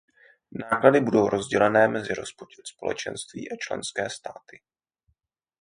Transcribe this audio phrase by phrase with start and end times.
[0.51, 4.59] Náklady budou rozdělené mezi rozpočet Společenství a členské státy.